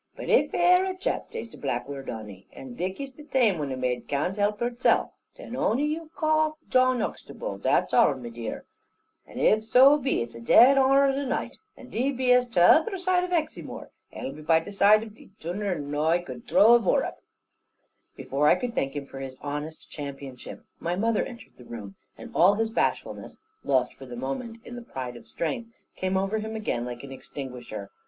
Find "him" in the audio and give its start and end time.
18.95-19.05, 26.39-26.55